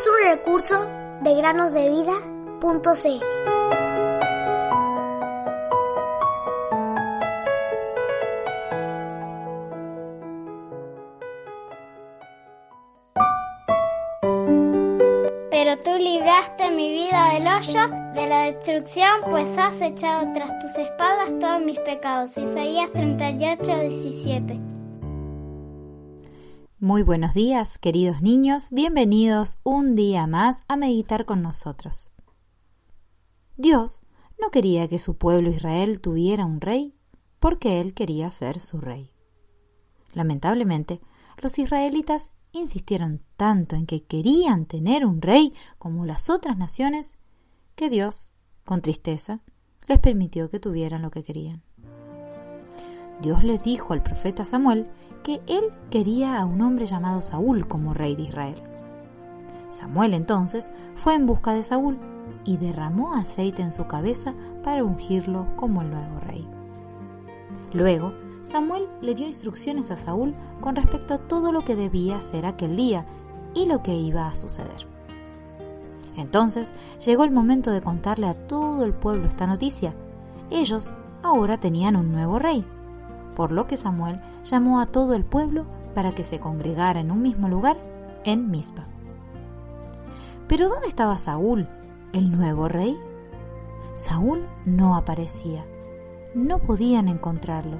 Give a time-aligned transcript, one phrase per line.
[0.00, 0.86] es un recurso
[1.20, 3.24] de granosdevida.cl.
[15.50, 20.74] Pero tú libraste mi vida del hoyo, de la destrucción, pues has echado tras tus
[20.76, 22.38] espadas todos mis pecados.
[22.38, 24.79] Isaías 38, 17.
[26.82, 32.10] Muy buenos días, queridos niños, bienvenidos un día más a meditar con nosotros.
[33.58, 34.00] Dios
[34.40, 36.94] no quería que su pueblo Israel tuviera un rey
[37.38, 39.10] porque él quería ser su rey.
[40.14, 41.02] Lamentablemente,
[41.42, 47.18] los israelitas insistieron tanto en que querían tener un rey como las otras naciones
[47.74, 48.30] que Dios,
[48.64, 49.40] con tristeza,
[49.86, 51.62] les permitió que tuvieran lo que querían.
[53.20, 54.86] Dios les dijo al profeta Samuel
[55.22, 58.62] que él quería a un hombre llamado Saúl como rey de Israel.
[59.68, 61.98] Samuel entonces fue en busca de Saúl
[62.44, 66.46] y derramó aceite en su cabeza para ungirlo como el nuevo rey.
[67.72, 72.46] Luego, Samuel le dio instrucciones a Saúl con respecto a todo lo que debía hacer
[72.46, 73.04] aquel día
[73.54, 74.86] y lo que iba a suceder.
[76.16, 76.72] Entonces
[77.04, 79.94] llegó el momento de contarle a todo el pueblo esta noticia.
[80.50, 82.64] Ellos ahora tenían un nuevo rey
[83.36, 87.22] por lo que Samuel llamó a todo el pueblo para que se congregara en un
[87.22, 87.76] mismo lugar,
[88.24, 88.84] en Mizpa.
[90.48, 91.68] Pero ¿dónde estaba Saúl,
[92.12, 92.98] el nuevo rey?
[93.94, 95.64] Saúl no aparecía.
[96.34, 97.78] No podían encontrarlo.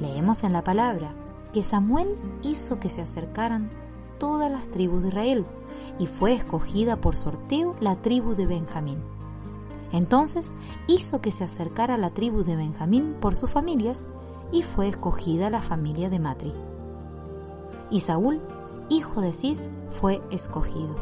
[0.00, 1.14] Leemos en la palabra
[1.52, 3.70] que Samuel hizo que se acercaran
[4.18, 5.44] todas las tribus de Israel
[5.98, 8.98] y fue escogida por sorteo la tribu de Benjamín.
[9.92, 10.52] Entonces
[10.86, 14.04] hizo que se acercara la tribu de Benjamín por sus familias
[14.52, 16.52] y fue escogida la familia de Matri.
[17.90, 18.40] Y Saúl,
[18.88, 20.94] hijo de Cis, fue escogido.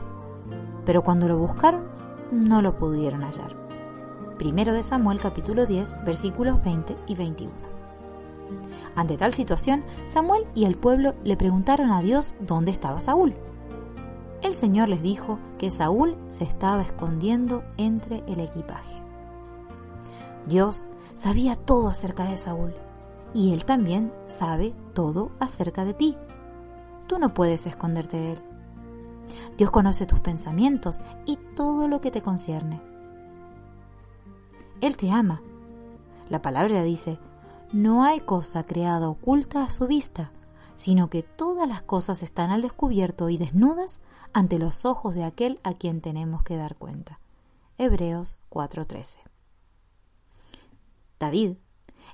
[0.86, 1.84] Pero cuando lo buscaron,
[2.30, 3.56] no lo pudieron hallar.
[4.38, 7.52] Primero de Samuel capítulo 10 versículos 20 y 21.
[8.94, 13.34] Ante tal situación, Samuel y el pueblo le preguntaron a Dios dónde estaba Saúl.
[14.42, 19.02] El Señor les dijo que Saúl se estaba escondiendo entre el equipaje.
[20.46, 22.74] Dios sabía todo acerca de Saúl
[23.34, 26.16] y Él también sabe todo acerca de ti.
[27.06, 28.42] Tú no puedes esconderte de Él.
[29.56, 32.80] Dios conoce tus pensamientos y todo lo que te concierne.
[34.80, 35.42] Él te ama.
[36.28, 37.18] La palabra dice,
[37.72, 40.32] no hay cosa creada oculta a su vista,
[40.74, 44.00] sino que todas las cosas están al descubierto y desnudas
[44.32, 47.20] ante los ojos de aquel a quien tenemos que dar cuenta.
[47.78, 49.18] Hebreos 4:13.
[51.18, 51.56] David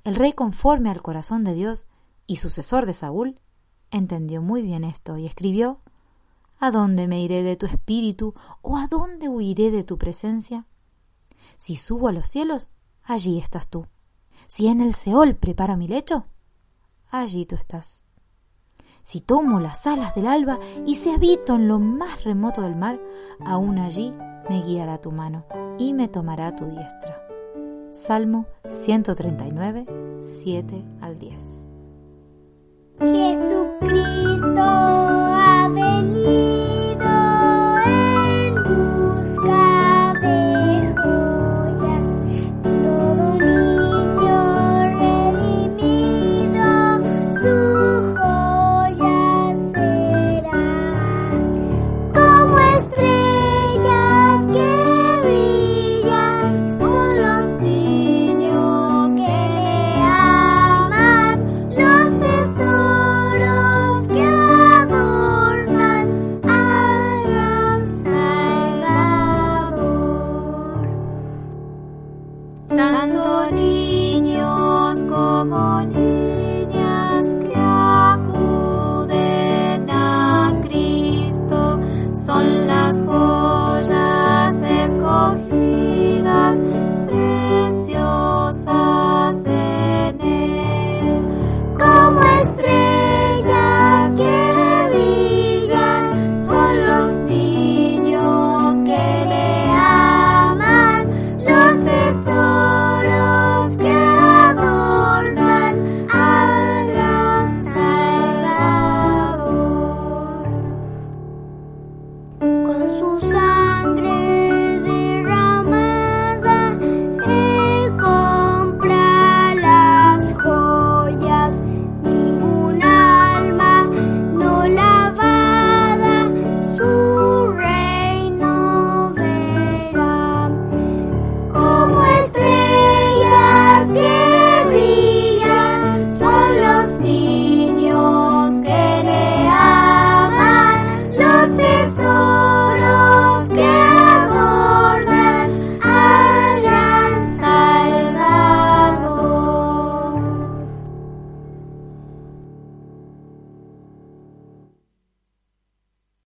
[0.07, 1.89] el rey conforme al corazón de Dios
[2.29, 3.41] y sucesor de Saúl,
[3.91, 5.81] entendió muy bien esto y escribió,
[6.61, 10.65] ¿A dónde me iré de tu espíritu o a dónde huiré de tu presencia?
[11.57, 12.71] Si subo a los cielos,
[13.03, 13.89] allí estás tú.
[14.47, 16.27] Si en el Seol preparo mi lecho,
[17.11, 18.01] allí tú estás.
[19.03, 23.01] Si tomo las alas del alba y se habito en lo más remoto del mar,
[23.45, 24.15] aún allí
[24.49, 25.45] me guiará tu mano
[25.81, 27.26] y me tomará tu diestra.
[27.97, 29.87] Salmo 139,
[30.21, 31.67] 7 al 10.
[33.01, 34.96] Jesucristo
[72.69, 76.06] tanto niños como niños.